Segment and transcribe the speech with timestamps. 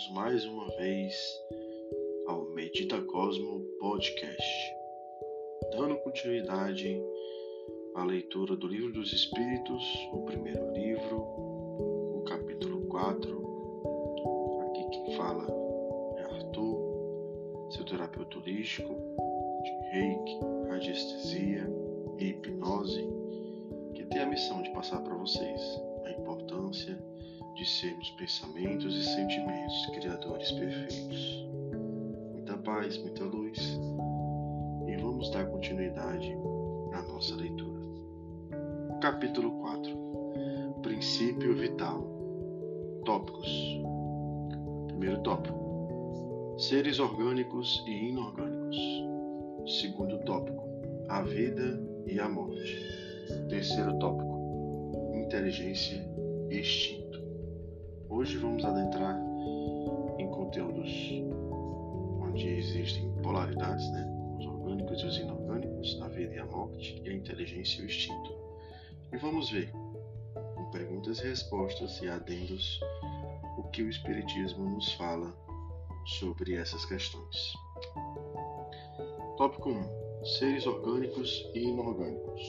[0.00, 1.14] bem-vindos mais uma vez
[2.26, 4.74] ao Medita Cosmo Podcast,
[5.72, 7.00] dando continuidade
[7.94, 9.82] à leitura do Livro dos Espíritos,
[10.12, 14.70] o primeiro livro, o capítulo 4.
[14.70, 15.46] Aqui quem fala
[16.16, 18.94] é Arthur, seu terapeuta holístico
[19.62, 20.38] de reiki,
[20.68, 21.66] radiestesia
[22.18, 23.06] e hipnose,
[23.94, 25.60] que tem a missão de passar para vocês
[26.04, 26.98] a importância
[27.60, 31.46] de sermos pensamentos e sentimentos criadores perfeitos.
[32.32, 33.58] Muita paz, muita luz.
[34.88, 36.34] E vamos dar continuidade
[36.94, 37.78] à nossa leitura.
[39.02, 42.02] Capítulo 4 Princípio Vital
[43.04, 43.50] Tópicos
[44.86, 48.78] Primeiro tópico: Seres orgânicos e inorgânicos.
[49.82, 50.66] Segundo tópico:
[51.10, 52.80] A vida e a morte.
[53.50, 56.02] Terceiro tópico: Inteligência
[56.48, 57.09] e instinto.
[58.20, 59.18] Hoje vamos adentrar
[60.18, 60.90] em conteúdos
[62.20, 64.06] onde existem polaridades, né?
[64.38, 67.86] Os orgânicos e os inorgânicos, a vida e a morte, e a inteligência e o
[67.86, 68.34] instinto.
[69.10, 69.72] E vamos ver,
[70.54, 72.78] com perguntas e respostas e adendos,
[73.56, 75.34] o que o Espiritismo nos fala
[76.18, 77.54] sobre essas questões.
[79.38, 82.42] Tópico 1: Seres orgânicos e inorgânicos.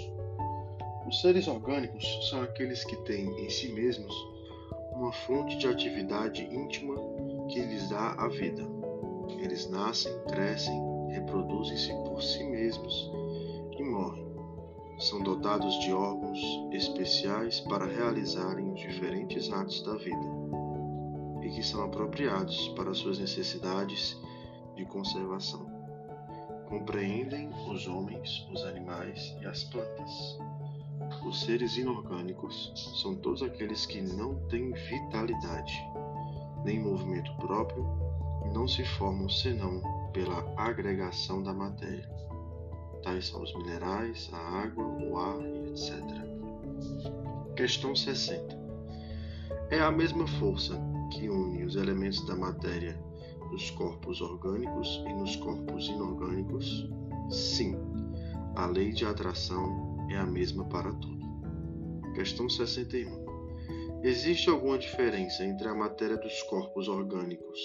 [1.08, 4.31] Os seres orgânicos são aqueles que têm em si mesmos
[5.02, 6.94] uma fonte de atividade íntima
[7.50, 8.64] que lhes dá a vida.
[9.40, 13.12] Eles nascem, crescem, reproduzem-se por si mesmos
[13.76, 14.30] e morrem.
[15.00, 16.40] São dotados de órgãos
[16.72, 20.30] especiais para realizarem os diferentes atos da vida
[21.42, 24.16] e que são apropriados para suas necessidades
[24.76, 25.66] de conservação.
[26.70, 30.38] Compreendem os homens, os animais e as plantas
[31.26, 35.74] os seres inorgânicos são todos aqueles que não têm vitalidade,
[36.64, 37.86] nem movimento próprio
[38.46, 39.82] e não se formam senão
[40.14, 42.10] pela agregação da matéria.
[43.04, 46.02] Tais são os minerais, a água, o ar e etc.
[47.56, 48.60] Questão 60.
[49.70, 50.80] É a mesma força
[51.12, 53.00] que une os elementos da matéria
[53.52, 56.90] nos corpos orgânicos e nos corpos inorgânicos?
[57.30, 57.76] Sim,
[58.56, 61.22] a lei de atração é a mesma para tudo.
[62.14, 64.02] Questão 61.
[64.04, 67.60] Existe alguma diferença entre a matéria dos corpos orgânicos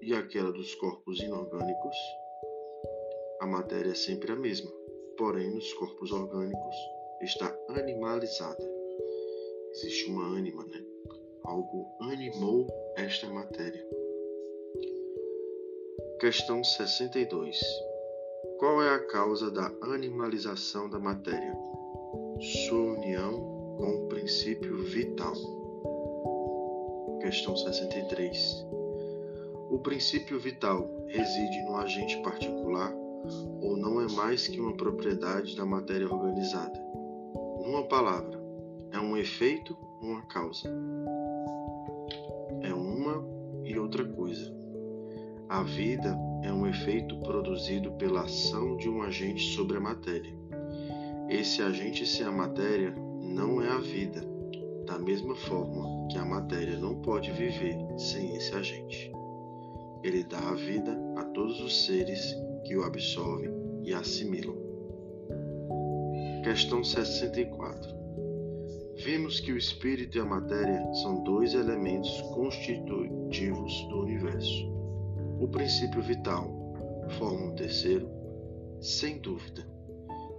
[0.00, 1.96] e aquela dos corpos inorgânicos?
[3.40, 4.70] A matéria é sempre a mesma,
[5.16, 6.74] porém nos corpos orgânicos
[7.20, 8.68] está animalizada.
[9.72, 10.82] Existe uma ânima, né?
[11.44, 12.66] Algo animou
[12.96, 13.86] esta matéria.
[16.18, 17.60] Questão 62.
[18.58, 21.54] Qual é a causa da animalização da matéria?
[22.40, 23.32] Sua união
[23.78, 25.32] com o princípio vital.
[27.20, 28.66] Questão 63.
[29.70, 32.92] O princípio vital reside no agente particular
[33.62, 36.78] ou não é mais que uma propriedade da matéria organizada?
[37.64, 38.38] Numa palavra,
[38.92, 40.68] é um efeito ou uma causa?
[42.62, 43.24] É uma
[43.64, 44.54] e outra coisa.
[45.48, 50.36] A vida é um efeito produzido pela ação de um agente sobre a matéria.
[51.28, 54.20] Esse agente sem a matéria não é a vida,
[54.86, 59.10] da mesma forma que a matéria não pode viver sem esse agente.
[60.04, 64.54] Ele dá a vida a todos os seres que o absorvem e assimilam.
[66.44, 67.92] Questão 64.
[69.04, 74.72] Vimos que o espírito e a matéria são dois elementos constitutivos do universo.
[75.40, 76.48] O princípio vital
[77.18, 78.08] forma um terceiro?
[78.80, 79.75] Sem dúvida.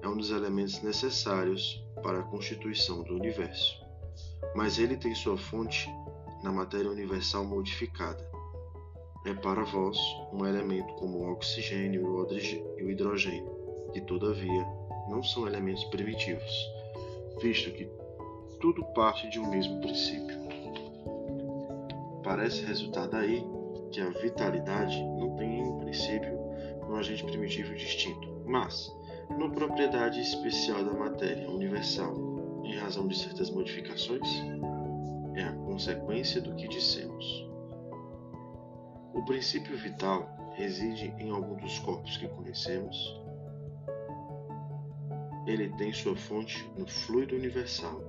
[0.07, 3.77] É um dos elementos necessários para a constituição do universo.
[4.55, 5.89] Mas ele tem sua fonte
[6.41, 8.25] na matéria universal modificada.
[9.25, 9.97] É para vós
[10.31, 12.25] um elemento como o oxigênio
[12.77, 13.51] e o hidrogênio,
[13.91, 14.65] que todavia
[15.09, 16.53] não são elementos primitivos,
[17.41, 17.91] visto que
[18.61, 20.37] tudo parte de um mesmo princípio.
[22.23, 23.43] Parece resultar daí
[23.91, 26.37] que a vitalidade não tem um princípio
[26.89, 28.89] um agente primitivo distinto, mas
[29.29, 32.13] uma propriedade especial da matéria universal,
[32.63, 34.27] em razão de certas modificações,
[35.35, 37.47] é a consequência do que dissemos.
[39.13, 42.97] O princípio vital reside em algum dos corpos que conhecemos.
[45.45, 48.01] Ele tem sua fonte no fluido universal,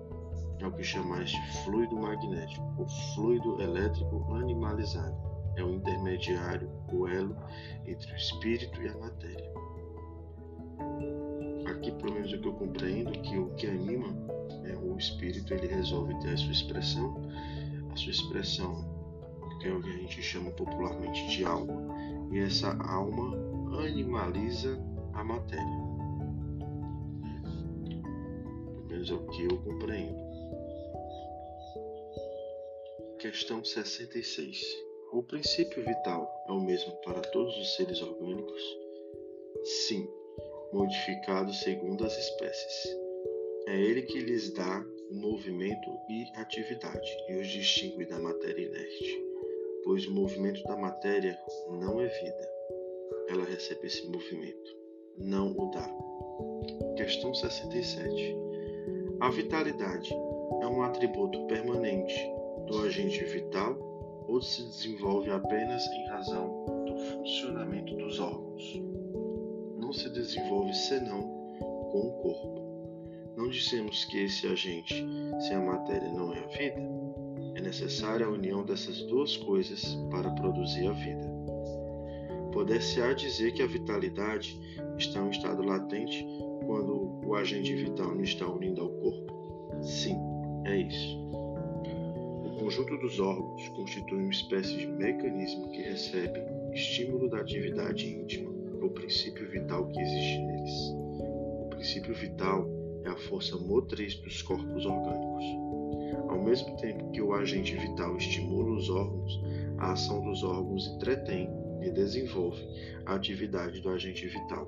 [0.59, 5.29] é o que chamais de fluido magnético, ou fluido elétrico animalizado
[5.59, 7.37] é o intermediário, o elo
[7.85, 9.48] entre o espírito e a matéria.
[11.89, 14.15] Aqui, pelo menos, o que eu compreendo que o que anima
[14.65, 17.23] é o espírito, ele resolve ter a sua expressão,
[17.91, 18.99] a sua expressão
[19.59, 21.75] que é o que a gente chama popularmente de alma,
[22.31, 23.35] e essa alma
[23.83, 24.79] animaliza
[25.15, 25.65] a matéria.
[28.77, 30.29] Pelo menos é o que eu compreendo.
[33.19, 34.63] Questão 66.
[35.11, 38.63] O princípio vital é o mesmo para todos os seres orgânicos?
[39.65, 40.09] Sim,
[40.73, 42.97] modificado segundo as espécies.
[43.67, 49.25] É ele que lhes dá movimento e atividade e os distingue da matéria inerte,
[49.85, 51.39] pois o movimento da matéria
[51.71, 52.49] não é vida.
[53.29, 54.77] Ela recebe esse movimento,
[55.17, 55.89] não o dá.
[56.97, 58.37] Questão 67.
[59.21, 60.13] A vitalidade
[60.63, 62.15] é um atributo permanente
[62.67, 63.77] do agente vital
[64.29, 68.98] ou se desenvolve apenas em razão do funcionamento dos órgãos?
[69.99, 71.23] Se desenvolve senão
[71.91, 73.35] com o corpo.
[73.37, 74.95] Não dissemos que esse agente,
[75.41, 76.81] sem a matéria, não é a vida?
[77.57, 81.29] É necessária a união dessas duas coisas para produzir a vida.
[82.53, 84.57] Poder-se-á dizer que a vitalidade
[84.97, 86.25] está em um estado latente
[86.65, 89.83] quando o agente vital não está unindo ao corpo?
[89.83, 90.17] Sim,
[90.65, 91.19] é isso.
[92.45, 96.41] O conjunto dos órgãos constitui uma espécie de mecanismo que recebe
[96.73, 98.58] estímulo da atividade íntima,
[98.89, 100.95] o princípio vital que existe neles.
[101.61, 102.67] O princípio vital
[103.05, 105.45] é a força motriz dos corpos orgânicos.
[106.29, 109.41] Ao mesmo tempo que o agente vital estimula os órgãos,
[109.77, 111.51] a ação dos órgãos entretém
[111.83, 112.63] e desenvolve
[113.05, 114.67] a atividade do agente vital,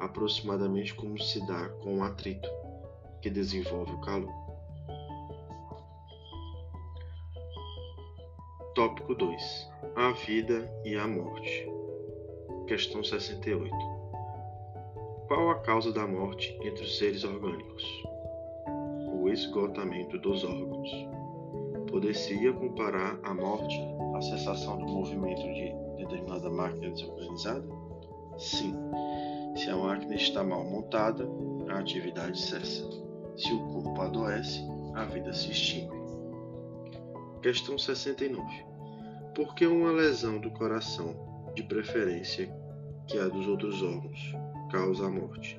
[0.00, 2.48] aproximadamente como se dá com o atrito,
[3.22, 4.34] que desenvolve o calor.
[8.74, 11.85] Tópico 2: A vida e a morte.
[12.66, 13.72] Questão 68.
[15.28, 17.84] Qual a causa da morte entre os seres orgânicos?
[19.12, 20.90] O esgotamento dos órgãos.
[21.88, 23.80] Poder-se-ia comparar a morte
[24.16, 27.68] à cessação do movimento de determinada máquina desorganizada?
[28.36, 28.74] Sim.
[29.54, 31.24] Se a máquina está mal montada,
[31.68, 32.82] a atividade cessa.
[33.36, 34.60] Se o corpo adoece,
[34.94, 35.96] a vida se extingue.
[37.42, 38.44] Questão 69.
[39.36, 41.25] Por que uma lesão do coração,
[41.56, 42.54] de preferência
[43.08, 44.36] que a dos outros órgãos,
[44.70, 45.58] causa a morte.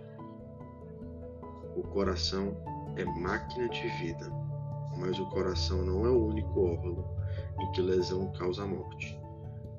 [1.75, 2.55] O coração
[2.95, 4.31] é máquina de vida,
[4.95, 7.03] mas o coração não é o único órgão
[7.59, 9.19] em que lesão causa a morte.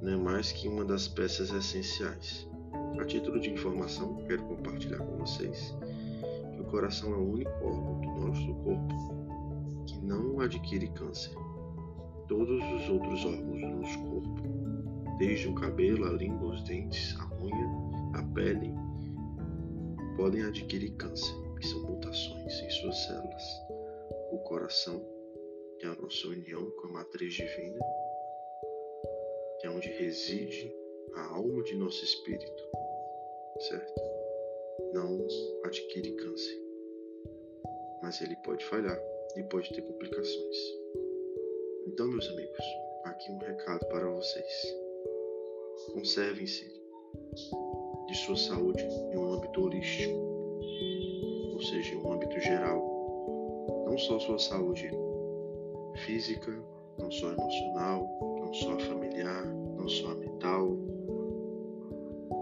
[0.03, 2.49] Não é mais que uma das peças essenciais.
[3.01, 5.73] A título de informação, quero compartilhar com vocês
[6.53, 11.33] que o coração é o único órgão do nosso corpo que não adquire câncer.
[12.27, 14.58] Todos os outros órgãos do nosso corpo,
[15.19, 18.73] desde o cabelo, a língua, os dentes, a unha, a pele,
[20.17, 23.43] podem adquirir câncer, que são mutações em suas células.
[24.31, 25.05] O coração,
[25.79, 27.79] que é a nossa união com a matriz divina,
[29.61, 30.73] que é onde reside
[31.17, 32.65] a alma de nosso espírito,
[33.69, 34.03] certo?
[34.93, 35.27] Não
[35.65, 36.63] adquire câncer,
[38.03, 38.99] mas ele pode falhar
[39.37, 40.57] e pode ter complicações.
[41.89, 42.65] Então, meus amigos,
[43.05, 44.88] aqui um recado para vocês.
[45.93, 46.65] Conservem-se
[48.07, 50.15] de sua saúde em um âmbito holístico,
[51.53, 52.83] ou seja, em um âmbito geral.
[53.87, 54.91] Não só sua saúde
[56.07, 56.53] física,
[56.99, 58.09] não só emocional,
[58.41, 60.69] não só familiar, não só mental,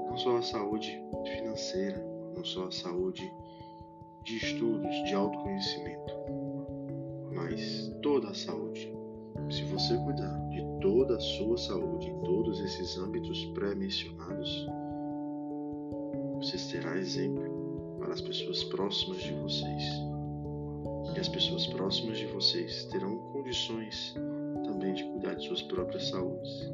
[0.08, 1.98] não só a saúde financeira,
[2.34, 3.30] não só a saúde
[4.24, 6.14] de estudos, de autoconhecimento,
[7.32, 8.95] mas toda a saúde.
[9.50, 14.66] Se você cuidar de toda a sua saúde em todos esses âmbitos pré-mencionados,
[16.34, 19.84] você será exemplo para as pessoas próximas de vocês.
[21.14, 24.14] E as pessoas próximas de vocês terão condições
[24.64, 26.70] também de cuidar de suas próprias saúdes.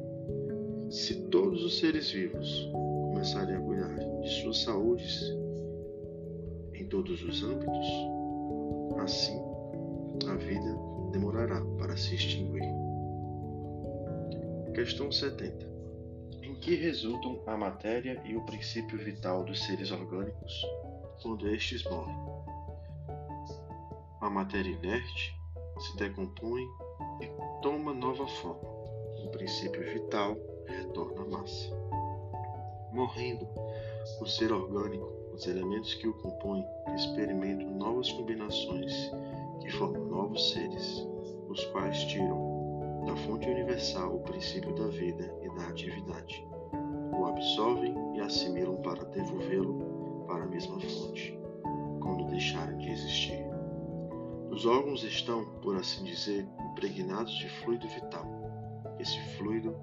[0.90, 2.70] Se todos os seres vivos
[3.12, 5.22] começarem a cuidar de suas saúdes
[6.74, 7.88] em todos os âmbitos,
[8.98, 9.40] assim
[10.26, 12.68] a vida demorará para se extinguir.
[14.74, 15.72] Questão 70
[16.62, 20.64] que resultam a matéria e o princípio vital dos seres orgânicos
[21.20, 22.16] quando estes morrem.
[24.20, 25.36] A matéria inerte
[25.80, 26.62] se decompõe
[27.20, 27.26] e
[27.62, 28.70] toma nova forma.
[29.24, 30.36] O princípio vital
[30.68, 31.70] retorna à massa.
[32.92, 33.48] Morrendo,
[34.20, 36.64] o ser orgânico, os elementos que o compõem
[36.94, 39.10] experimentam novas combinações
[39.62, 41.06] que formam novos seres,
[41.48, 46.46] os quais tiram da fonte universal o princípio da vida e da atividade
[47.22, 51.38] o absorvem e assimilam para devolvê-lo para a mesma fonte,
[52.00, 53.44] quando deixarem de existir.
[54.50, 58.26] Os órgãos estão, por assim dizer, impregnados de fluido vital,
[58.98, 59.74] esse fluido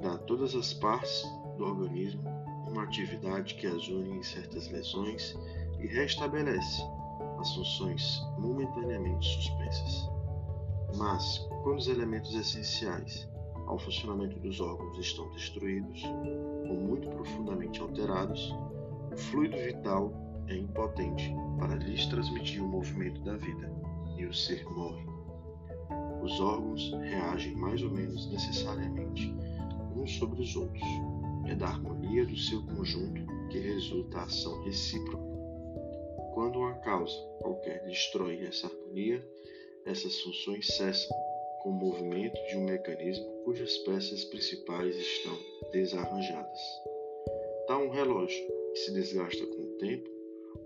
[0.00, 1.24] dá a todas as partes
[1.56, 2.22] do organismo
[2.68, 5.36] uma atividade que as une em certas lesões
[5.78, 6.82] e restabelece
[7.44, 10.10] as funções momentaneamente suspensas.
[10.96, 13.28] Mas, quando os elementos essenciais
[13.66, 16.02] ao funcionamento dos órgãos estão destruídos
[16.66, 18.50] ou muito profundamente alterados,
[19.12, 20.10] o fluido vital
[20.48, 23.70] é impotente para lhes transmitir o movimento da vida
[24.16, 25.04] e o ser morre.
[26.22, 29.34] Os órgãos reagem mais ou menos necessariamente
[29.94, 30.82] uns sobre os outros.
[31.44, 33.20] É da harmonia do seu conjunto
[33.50, 35.23] que resulta a ação recíproca.
[36.44, 39.26] Quando uma causa qualquer destrói essa harmonia,
[39.86, 41.16] essas funções cessam
[41.62, 45.38] com o movimento de um mecanismo cujas peças principais estão
[45.72, 46.60] desarranjadas.
[47.66, 50.06] Tal um relógio que se desgasta com o tempo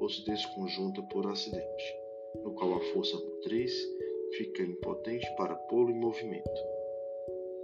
[0.00, 1.96] ou se desconjunta por acidente,
[2.42, 3.72] no qual a força motriz
[4.36, 6.60] fica impotente para pô-lo em movimento.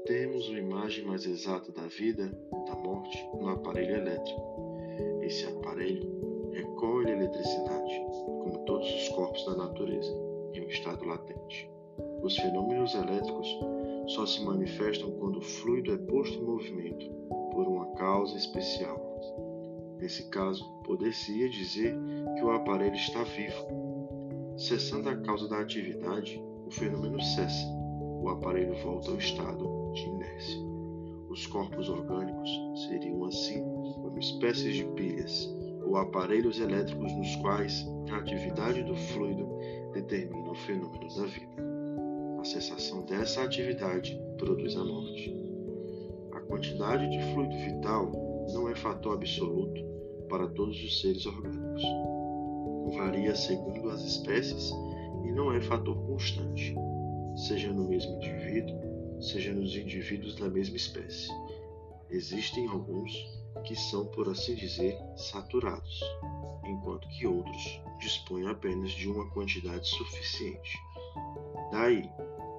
[0.06, 2.28] Temos uma imagem mais exata da vida
[2.68, 4.78] da morte no aparelho elétrico.
[5.20, 10.12] Esse aparelho recolhe eletricidade, como todos os corpos da natureza,
[10.54, 11.70] em um estado latente.
[12.22, 13.48] Os fenômenos elétricos
[14.08, 17.10] só se manifestam quando o fluido é posto em movimento
[17.52, 19.00] por uma causa especial.
[19.98, 21.96] Nesse caso, poder-se-ia dizer
[22.36, 24.54] que o aparelho está vivo.
[24.56, 27.66] Cessando a causa da atividade, o fenômeno cessa,
[28.22, 30.62] o aparelho volta ao estado de inércia.
[31.28, 32.50] Os corpos orgânicos
[32.86, 33.62] seriam assim
[34.00, 35.52] como espécies de pilhas
[35.86, 39.48] ou aparelhos elétricos nos quais a atividade do fluido
[39.92, 41.62] determina o fenômeno da vida.
[42.40, 45.34] A cessação dessa atividade produz a morte.
[46.32, 48.12] A quantidade de fluido vital
[48.52, 49.82] não é fator absoluto
[50.28, 51.82] para todos os seres orgânicos.
[52.96, 54.70] Varia segundo as espécies
[55.24, 56.74] e não é fator constante,
[57.34, 58.78] seja no mesmo indivíduo,
[59.20, 61.30] seja nos indivíduos da mesma espécie.
[62.10, 63.12] Existem alguns
[63.64, 66.00] que são, por assim dizer, saturados,
[66.64, 70.78] enquanto que outros dispõem apenas de uma quantidade suficiente.
[71.70, 72.10] Daí,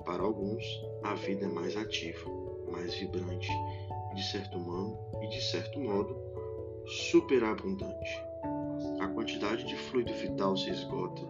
[0.03, 0.63] para alguns,
[1.03, 2.29] a vida é mais ativa,
[2.71, 3.49] mais vibrante
[4.15, 6.15] de certo modo, e de certo modo
[6.87, 8.23] superabundante.
[8.99, 11.21] A quantidade de fluido vital se esgota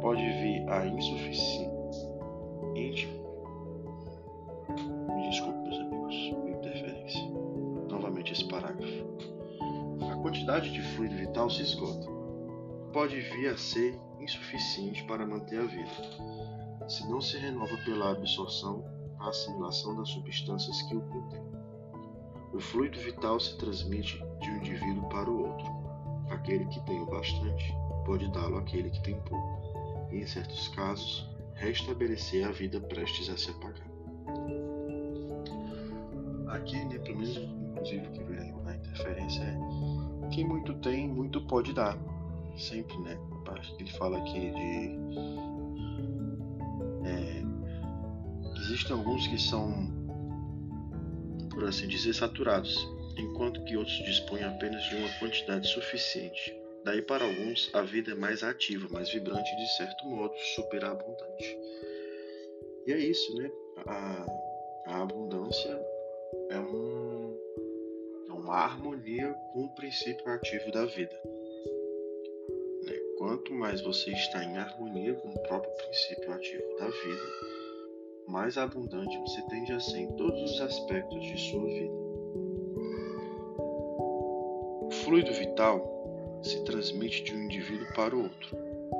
[0.00, 3.23] pode vir a insuficiente.
[10.54, 12.06] Quantidade de fluido vital se esgota.
[12.92, 18.84] Pode vir a ser insuficiente para manter a vida, se não se renova pela absorção,
[19.18, 21.42] a assimilação das substâncias que o contêm.
[22.52, 25.66] O fluido vital se transmite de um indivíduo para o outro.
[26.30, 27.74] Aquele que tem o bastante
[28.06, 33.36] pode dá-lo àquele que tem pouco e, em certos casos, restabelecer a vida prestes a
[33.36, 33.90] se apagar.
[36.48, 39.73] Aqui, né, pelo menos, inclusive, que veio na interferência é
[40.34, 41.96] quem muito tem, muito pode dar.
[42.56, 43.18] Sempre, né?
[43.32, 44.98] A parte que ele fala aqui de.
[47.06, 47.42] É,
[48.60, 49.72] existem alguns que são,
[51.50, 52.88] por assim dizer, saturados,
[53.18, 58.14] enquanto que outros dispõem apenas de uma quantidade suficiente Daí, para alguns, a vida é
[58.14, 61.58] mais ativa, mais vibrante e, de certo modo, superabundante.
[62.86, 63.50] E é isso, né?
[63.86, 64.26] A,
[64.88, 65.80] a abundância
[66.50, 67.34] é, um,
[68.44, 71.18] uma harmonia com o princípio ativo da vida.
[72.82, 72.92] Né?
[73.16, 77.22] Quanto mais você está em harmonia com o próprio princípio ativo da vida,
[78.28, 81.94] mais abundante você tende a ser em todos os aspectos de sua vida.
[83.56, 88.58] O fluido vital se transmite de um indivíduo para o outro.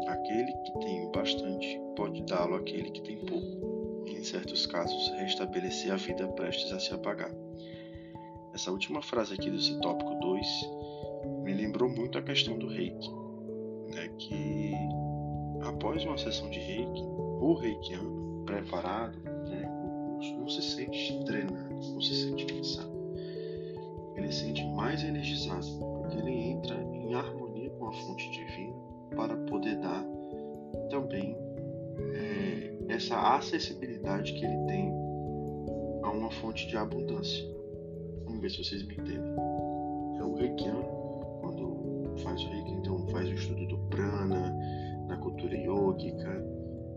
[0.08, 5.96] Aquele que tem bastante pode dá-lo àquele que tem pouco, em certos casos restabelecer a
[5.96, 7.43] vida prestes a se apagar.
[8.54, 10.46] Essa última frase aqui desse tópico 2
[11.42, 13.10] me lembrou muito a questão do reiki,
[13.92, 14.72] né, que
[15.66, 17.02] após uma sessão de reiki,
[17.40, 19.18] o reikiano preparado,
[19.48, 19.68] né,
[20.38, 22.94] não se sente treinado, não se sente cansado.
[24.14, 28.74] Ele se sente mais energizado, porque ele entra em harmonia com a fonte divina
[29.16, 30.06] para poder dar
[30.90, 31.36] também
[32.14, 34.92] é, essa acessibilidade que ele tem
[36.04, 37.52] a uma fonte de abundância.
[38.44, 39.36] Ver se vocês me entendem.
[40.18, 40.82] É o reikiano,
[41.40, 44.54] quando faz o reiki, então faz o estudo do prana,
[45.08, 46.44] na cultura yógica,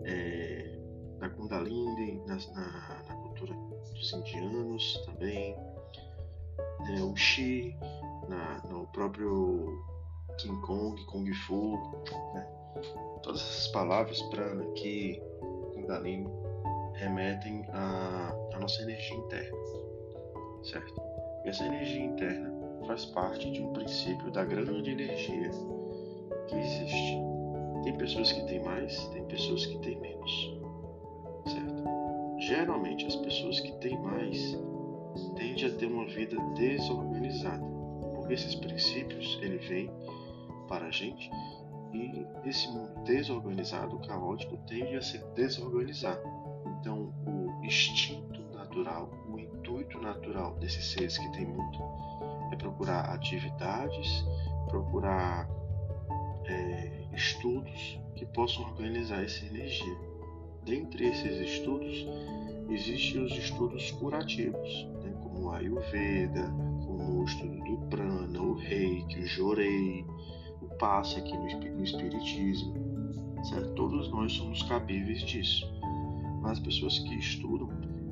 [0.03, 0.77] é,
[1.21, 3.53] na kundalini, na, na, na cultura
[3.93, 5.55] dos indianos também,
[6.89, 7.73] é, o Xi,
[8.69, 9.81] no próprio
[10.39, 11.77] King Kong, Kung Fu,
[12.33, 12.45] né?
[13.23, 15.21] todas essas palavras, prana, ki,
[15.73, 16.27] kundalini,
[16.95, 19.57] remetem à, à nossa energia interna,
[20.65, 21.06] certo?
[21.47, 22.53] Essa energia interna
[22.85, 25.49] faz parte de um princípio da grande energia
[26.49, 27.17] que existe.
[27.85, 30.59] Tem pessoas que têm mais, tem pessoas que têm menos,
[31.45, 31.83] certo?
[32.39, 34.57] Geralmente as pessoas que têm mais
[35.37, 37.65] tendem a ter uma vida desorganizada,
[38.13, 39.89] porque esses princípios ele vem
[40.67, 41.31] para a gente
[41.93, 46.19] e esse mundo desorganizado, caótico, tende a se desorganizar.
[46.81, 49.09] Então, o instinto natural,
[49.67, 51.77] intuito natural desses seres que têm muito
[52.51, 54.25] é procurar atividades,
[54.69, 55.50] procurar
[56.45, 59.97] é, estudos que possam organizar essa energia.
[60.63, 62.07] Dentre esses estudos,
[62.69, 66.50] existem os estudos curativos, né, como o Ayurveda,
[66.86, 70.05] como o estudo do Prana, o Reiki, o Jorei,
[70.62, 72.74] o Passe aqui no Espiritismo.
[73.43, 73.74] Certo?
[73.75, 75.69] Todos nós somos cabíveis disso.
[76.41, 77.69] Mas as pessoas que estudam,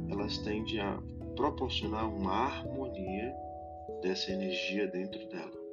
[0.09, 0.99] elas tendem a
[1.35, 3.35] proporcionar uma harmonia
[4.01, 5.65] dessa energia dentro dela.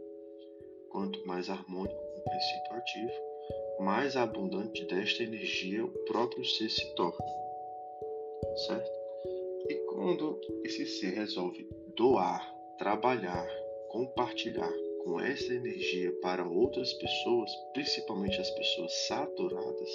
[0.90, 3.12] Quanto mais harmônico o princípio ativo,
[3.80, 7.24] mais abundante desta energia o próprio ser se torna.
[8.66, 8.90] Certo?
[9.68, 12.46] E quando esse ser resolve doar,
[12.78, 13.48] trabalhar,
[13.88, 14.72] compartilhar
[15.04, 19.90] com essa energia para outras pessoas, principalmente as pessoas saturadas,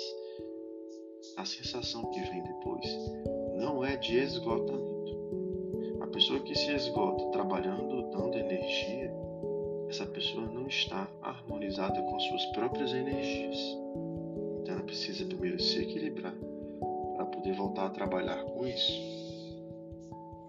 [1.38, 2.86] a sensação que vem depois
[3.58, 4.97] não é de esgotamento.
[6.18, 9.14] Pessoa que se esgota trabalhando, dando energia,
[9.88, 13.60] essa pessoa não está harmonizada com suas próprias energias.
[14.60, 16.34] Então ela precisa primeiro se equilibrar
[17.16, 19.00] para poder voltar a trabalhar com isso.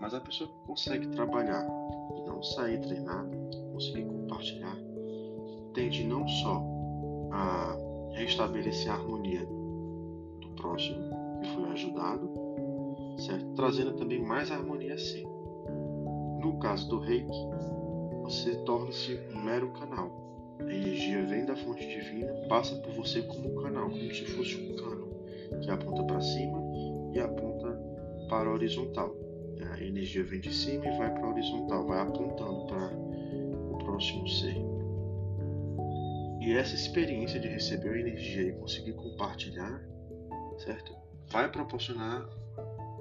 [0.00, 1.68] Mas a pessoa que consegue trabalhar
[2.16, 3.36] e não sair treinada,
[3.70, 4.78] conseguir compartilhar,
[5.74, 6.64] tende não só
[7.30, 7.76] a
[8.14, 11.10] restabelecer a harmonia do próximo
[11.42, 12.30] que foi ajudado,
[13.18, 13.44] certo?
[13.54, 15.27] Trazendo também mais harmonia a si.
[16.58, 17.46] No caso do reiki,
[18.24, 20.10] você torna-se um mero canal.
[20.58, 24.56] A energia vem da fonte divina, passa por você como um canal, como se fosse
[24.56, 25.06] um cano,
[25.62, 26.60] que aponta para cima
[27.14, 27.80] e aponta
[28.28, 29.14] para a horizontal.
[29.72, 34.26] A energia vem de cima e vai para a horizontal, vai apontando para o próximo
[34.26, 34.56] ser.
[36.40, 39.80] E essa experiência de receber a energia e conseguir compartilhar,
[40.58, 40.92] certo?
[41.30, 42.28] Vai proporcionar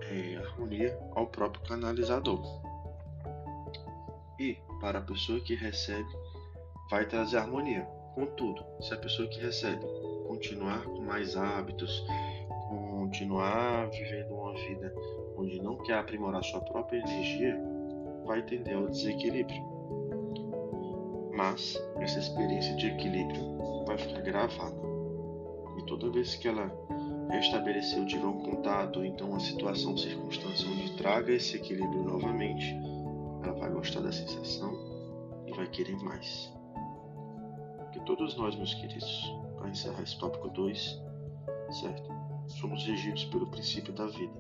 [0.04, 2.67] é, harmonia ao próprio canalizador.
[4.40, 6.10] E para a pessoa que recebe,
[6.90, 7.84] vai trazer harmonia.
[8.14, 9.86] Contudo, se a pessoa que recebe
[10.28, 12.04] continuar com mais hábitos,
[12.90, 14.94] continuar vivendo uma vida
[15.38, 17.60] onde não quer aprimorar sua própria energia,
[18.26, 19.64] vai tender ao desequilíbrio.
[21.34, 24.76] Mas essa experiência de equilíbrio vai ficar gravada.
[25.78, 26.72] E toda vez que ela
[27.30, 32.76] restabelecer ou tiver um contato, então uma situação, circunstância onde traga esse equilíbrio novamente,
[33.48, 34.74] ela vai gostar da sensação
[35.46, 36.54] e vai querer mais.
[37.78, 41.02] Porque todos nós, meus queridos, para encerrar esse tópico 2,
[41.72, 42.12] certo?
[42.48, 44.34] Somos regidos pelo princípio da vida.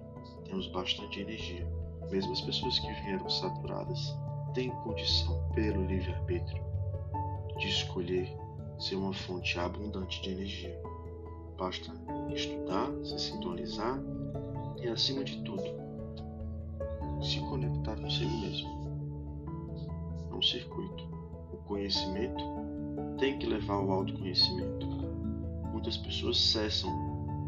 [0.45, 1.67] Temos bastante energia.
[2.11, 4.13] Mesmo as pessoas que vieram saturadas
[4.53, 6.63] têm condição, pelo livre-arbítrio,
[7.57, 8.29] de escolher
[8.79, 10.81] ser uma fonte abundante de energia.
[11.57, 11.91] Basta
[12.33, 13.99] estudar, se sintonizar
[14.81, 15.63] e, acima de tudo,
[17.21, 18.76] se conectar consigo mesmo.
[20.38, 21.04] Um circuito.
[21.52, 22.43] O conhecimento
[23.17, 24.86] tem que levar ao autoconhecimento.
[25.71, 26.91] Muitas pessoas cessam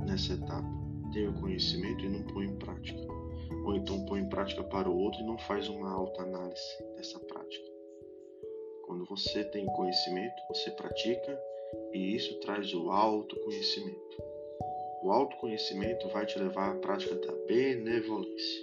[0.07, 0.67] nessa etapa.
[1.13, 2.99] Tem o conhecimento e não põe em prática.
[3.63, 7.69] Ou então põe em prática para o outro e não faz uma autoanálise dessa prática.
[8.87, 11.39] Quando você tem conhecimento, você pratica
[11.93, 14.23] e isso traz o autoconhecimento.
[15.03, 18.61] O autoconhecimento vai te levar à prática da benevolência,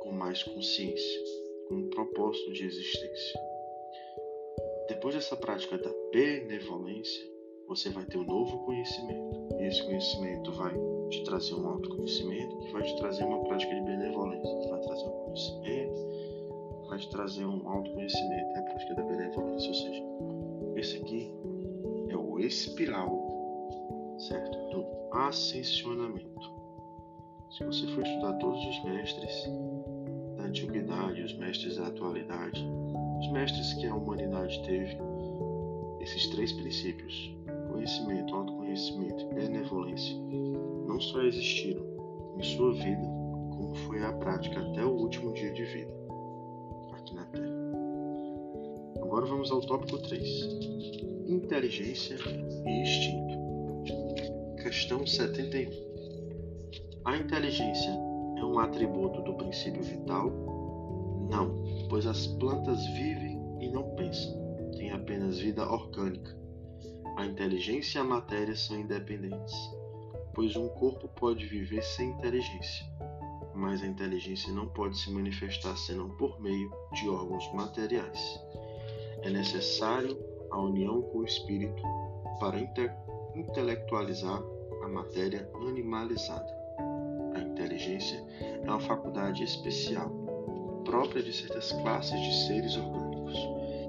[0.00, 3.40] com mais consciência, um propósito de existência.
[4.88, 9.48] Depois dessa prática da benevolência, você vai ter um novo conhecimento.
[9.58, 10.74] E esse conhecimento vai
[11.10, 15.24] te trazer um autoconhecimento, que vai te trazer uma prática de benevolência, vai trazer um
[15.24, 20.02] conhecimento, vai te trazer um autoconhecimento, é a prática da benevolência, ou seja,
[20.76, 21.32] esse aqui
[22.08, 24.58] é o espiral, certo?
[24.70, 26.58] Do ascensionamento.
[27.50, 29.44] Se você for estudar todos os mestres
[30.48, 32.66] antiguidade, os mestres da atualidade,
[33.20, 34.96] os mestres que a humanidade teve,
[36.00, 37.34] esses três princípios,
[37.70, 40.16] conhecimento, autoconhecimento e benevolência,
[40.86, 41.84] não só existiram
[42.38, 43.02] em sua vida,
[43.56, 45.92] como foi a prática até o último dia de vida
[46.92, 47.58] aqui na Terra.
[49.02, 50.24] Agora vamos ao tópico 3:
[51.26, 52.16] Inteligência
[52.66, 53.38] e instinto.
[54.62, 55.70] Questão 71.
[57.04, 58.07] A inteligência
[58.38, 60.30] é um atributo do princípio vital?
[61.30, 64.32] Não, pois as plantas vivem e não pensam,
[64.76, 66.36] têm apenas vida orgânica.
[67.16, 69.54] A inteligência e a matéria são independentes,
[70.34, 72.86] pois um corpo pode viver sem inteligência,
[73.54, 78.40] mas a inteligência não pode se manifestar senão por meio de órgãos materiais.
[79.22, 80.16] É necessário
[80.50, 81.82] a união com o espírito
[82.38, 82.88] para inte
[83.34, 84.42] intelectualizar
[84.82, 86.57] a matéria animalizada.
[87.38, 90.10] A inteligência é uma faculdade especial,
[90.84, 93.36] própria de certas classes de seres orgânicos,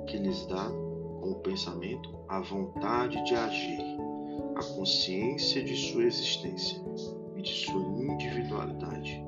[0.05, 0.69] que lhes dá,
[1.19, 3.81] com o pensamento, a vontade de agir,
[4.55, 6.79] a consciência de sua existência
[7.35, 9.23] e de sua individualidade,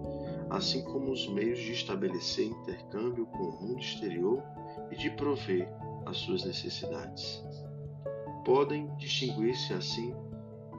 [0.50, 4.44] assim como os meios de estabelecer intercâmbio com o mundo exterior
[4.92, 5.68] e de prover
[6.06, 7.44] as suas necessidades.
[8.46, 10.14] Podem distinguir-se assim,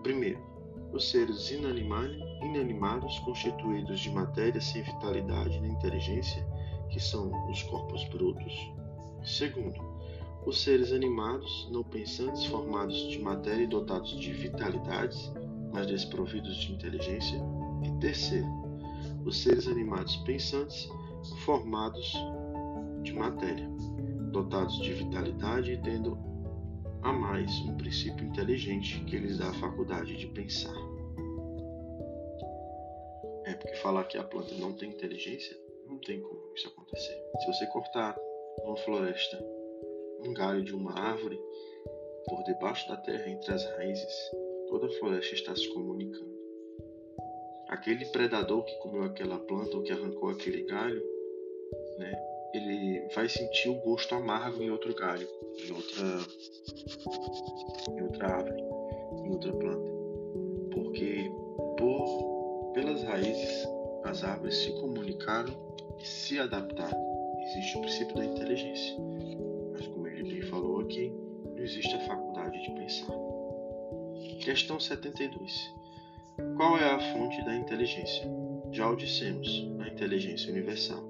[0.02, 0.51] primeiro,
[0.92, 6.46] os seres inanimados constituídos de matéria sem vitalidade nem inteligência,
[6.90, 8.70] que são os corpos brutos.
[9.24, 9.80] Segundo,
[10.44, 15.32] os seres animados, não pensantes, formados de matéria e dotados de vitalidades,
[15.72, 17.40] mas desprovidos de inteligência.
[17.82, 18.48] E terceiro,
[19.24, 20.88] os seres animados pensantes,
[21.44, 22.12] formados
[23.02, 23.68] de matéria,
[24.30, 26.31] dotados de vitalidade e tendo
[27.02, 30.74] a mais um princípio inteligente que lhes dá a faculdade de pensar.
[33.44, 37.20] É porque falar que a planta não tem inteligência, não tem como isso acontecer.
[37.40, 38.16] Se você cortar
[38.62, 39.36] uma floresta,
[40.24, 41.40] um galho de uma árvore,
[42.28, 44.30] por debaixo da terra, entre as raízes,
[44.68, 46.32] toda a floresta está se comunicando.
[47.68, 51.02] Aquele predador que comeu aquela planta ou que arrancou aquele galho,
[51.98, 55.28] né, ele vai sentir o gosto amargo em outro galho,
[55.64, 56.04] em outra,
[57.90, 58.62] em outra árvore,
[59.24, 59.92] em outra planta.
[60.70, 61.30] Porque
[61.78, 63.66] por, pelas raízes
[64.04, 65.54] as árvores se comunicaram
[65.98, 66.98] e se adaptaram.
[67.42, 68.96] Existe o princípio da inteligência.
[69.72, 71.12] Mas como ele bem falou aqui,
[71.44, 73.14] não existe a faculdade de pensar.
[74.40, 75.74] Questão 72.
[76.56, 78.24] Qual é a fonte da inteligência?
[78.70, 81.02] Já o dissemos, a inteligência universal.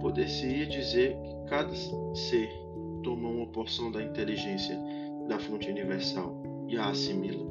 [0.00, 1.74] Poder-se-ia dizer que cada
[2.14, 2.50] ser
[3.02, 4.78] toma uma porção da inteligência
[5.28, 7.44] da fonte universal e a assimila,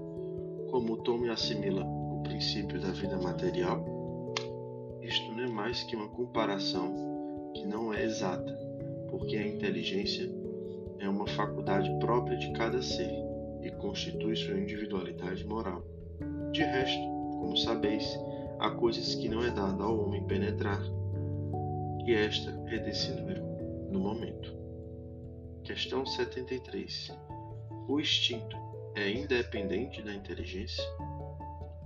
[0.69, 3.83] como toma e assimila o princípio da vida material?
[5.01, 8.51] Isto não é mais que uma comparação que não é exata,
[9.09, 10.29] porque a inteligência
[10.99, 13.11] é uma faculdade própria de cada ser
[13.61, 15.83] e constitui sua individualidade moral.
[16.51, 17.01] De resto,
[17.39, 18.19] como sabeis,
[18.59, 20.81] há coisas que não é dado ao homem penetrar,
[22.05, 23.43] e esta é desse número
[23.91, 24.53] no momento.
[25.63, 27.11] Questão 73.
[27.87, 28.55] O instinto
[28.95, 30.83] é independente da inteligência?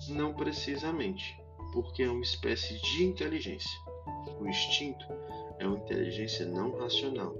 [0.10, 1.42] Não precisamente,
[1.74, 3.80] porque é uma espécie de inteligência.
[4.40, 5.06] O instinto
[5.58, 7.34] é uma inteligência não racional,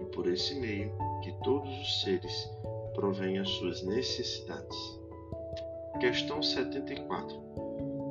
[0.00, 2.50] e por esse meio que todos os seres
[2.94, 4.76] provêm as suas necessidades.
[5.98, 7.40] Questão 74.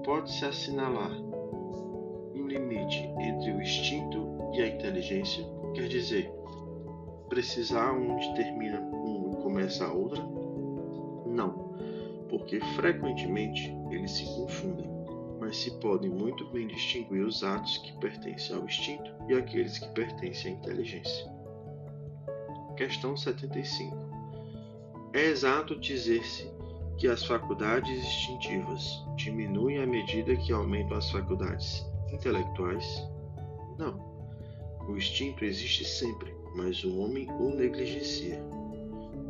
[0.04, 1.30] Pode-se assinalar
[2.50, 3.09] limite
[3.40, 6.30] entre o instinto e a inteligência, quer dizer,
[7.30, 10.22] precisar onde termina um e começa a outra?
[11.26, 11.74] Não,
[12.28, 14.90] porque frequentemente eles se confundem,
[15.40, 19.88] mas se podem muito bem distinguir os atos que pertencem ao instinto e aqueles que
[19.94, 21.32] pertencem à inteligência.
[22.76, 23.96] Questão 75.
[25.14, 26.52] É exato dizer-se
[26.98, 33.10] que as faculdades instintivas diminuem à medida que aumentam as faculdades intelectuais?
[33.80, 33.98] Não.
[34.90, 38.38] O instinto existe sempre, mas o homem o negligencia.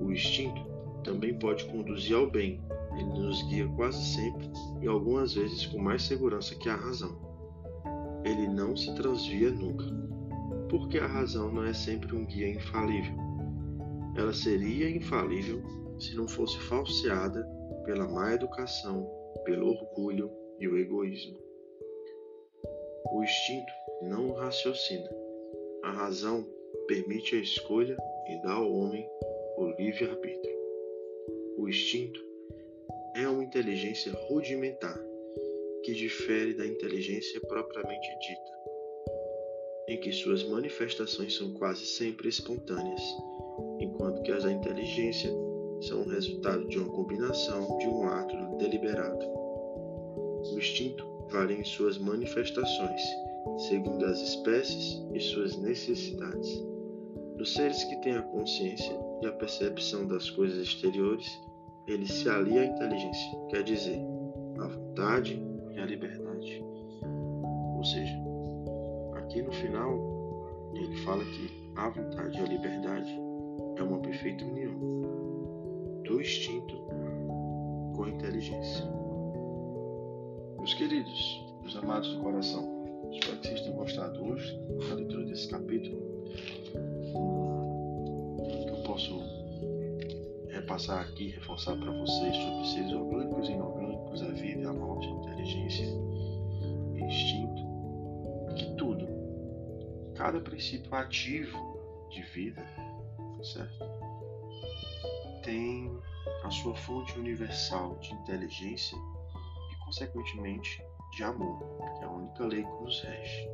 [0.02, 0.60] O instinto
[1.04, 2.60] também pode conduzir ao bem.
[2.94, 4.50] Ele nos guia quase sempre
[4.82, 7.16] e algumas vezes com mais segurança que a razão.
[8.26, 9.86] Ele não se transvia nunca,
[10.68, 13.14] porque a razão não é sempre um guia infalível.
[14.18, 15.62] Ela seria infalível
[16.00, 17.48] se não fosse falseada
[17.86, 19.08] pela má educação,
[19.46, 21.38] pelo orgulho e o egoísmo.
[23.12, 25.10] O instinto não raciocina.
[25.84, 26.46] A razão
[26.88, 29.08] permite a escolha e dá ao homem
[29.58, 30.58] o livre-arbítrio.
[31.58, 32.24] O instinto
[33.16, 34.98] é uma inteligência rudimentar
[35.84, 38.60] que difere da inteligência propriamente dita,
[39.88, 43.02] em que suas manifestações são quase sempre espontâneas,
[43.80, 45.32] enquanto que as da inteligência
[45.82, 49.26] são o resultado de uma combinação de um ato deliberado.
[50.52, 53.02] O instinto varia em suas manifestações,
[53.58, 56.66] segundo as espécies e suas necessidades.
[57.38, 61.28] Nos seres que têm a consciência e a percepção das coisas exteriores,
[61.88, 64.00] ele se alia à inteligência, quer dizer,
[64.60, 65.42] à vontade
[65.74, 66.64] e a liberdade.
[67.78, 68.20] Ou seja,
[69.16, 69.98] aqui no final
[70.74, 73.20] ele fala que a vontade e a liberdade
[73.78, 74.78] é uma perfeita união
[76.04, 76.76] do instinto
[77.96, 78.86] com a inteligência.
[80.58, 82.79] Meus queridos, meus amados do coração,
[83.12, 86.24] espero que vocês tenham gostado hoje da leitura desse capítulo.
[88.64, 89.20] Que eu posso
[90.50, 95.12] repassar aqui, reforçar para vocês sobre seres orgânicos e inorgânicos, a vida, a morte, a
[95.12, 95.86] inteligência
[96.96, 98.56] e instinto.
[98.56, 99.08] Que tudo,
[100.16, 101.58] cada princípio ativo
[102.12, 102.66] de vida,
[103.44, 103.86] certo?
[105.44, 105.92] Tem
[106.44, 110.84] a sua fonte universal de inteligência e, consequentemente,
[111.20, 111.60] de amor,
[111.98, 113.50] que é a única lei que nos rege.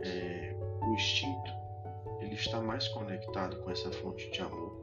[0.00, 1.52] É, o instinto
[2.20, 4.74] ele está mais conectado com essa fonte de amor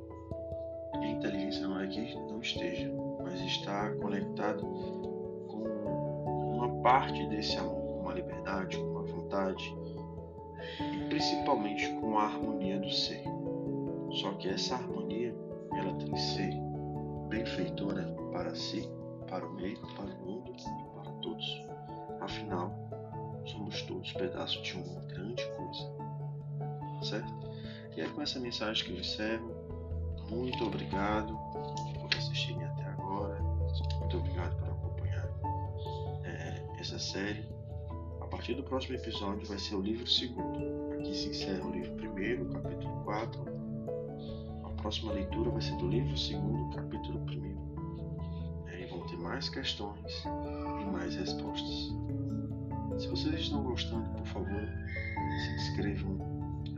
[1.02, 2.88] e a inteligência não é que não esteja,
[3.24, 4.62] mas está conectado
[5.48, 9.76] com uma parte desse amor, com a liberdade, com a vontade
[10.80, 13.24] e principalmente com a harmonia do ser.
[14.22, 15.36] Só que essa harmonia
[15.74, 16.54] ela tem que ser
[17.30, 18.88] benfeitora para si,
[19.28, 20.35] para o meio, para o mundo
[24.06, 27.04] todos pedaços de uma grande coisa.
[27.04, 27.34] Certo?
[27.96, 29.56] E é com essa mensagem que eu encerro.
[30.30, 31.34] Muito obrigado
[32.00, 33.40] por assistirem até agora.
[34.00, 35.30] Muito obrigado por acompanhar
[36.24, 37.46] é, essa série.
[38.22, 40.94] A partir do próximo episódio vai ser o livro segundo.
[40.94, 43.56] Aqui se encerra o livro primeiro, capítulo 4
[44.86, 47.20] próxima leitura vai ser do livro 2, capítulo
[48.68, 48.68] 1.
[48.70, 51.92] É, e vão ter mais questões e mais respostas.
[52.98, 54.62] Se vocês estão gostando, por favor,
[55.44, 56.18] se inscrevam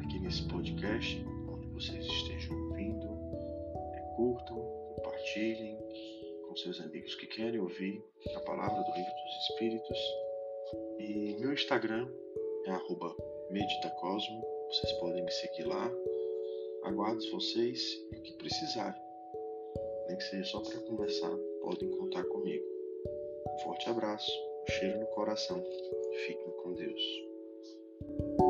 [0.04, 3.08] aqui nesse podcast, onde vocês estejam ouvindo,
[3.94, 4.58] é, curtam,
[4.96, 5.78] compartilhem
[6.48, 8.04] com seus amigos que querem ouvir
[8.36, 9.98] a palavra do Livro dos Espíritos.
[11.00, 12.10] E meu Instagram
[12.66, 15.92] é meditacosmo, vocês podem me seguir lá
[16.88, 19.02] Aguardo vocês e o que precisarem.
[20.08, 22.66] Nem que seja só para conversar, podem contar comigo.
[23.46, 24.32] Um forte abraço,
[24.64, 25.62] um cheiro no coração.
[26.26, 28.47] Fiquem com Deus.